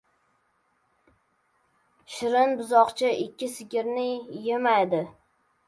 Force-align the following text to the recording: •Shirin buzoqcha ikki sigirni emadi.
•Shirin 2.15 2.55
buzoqcha 2.63 3.13
ikki 3.27 3.53
sigirni 3.59 4.09
emadi. 4.59 5.07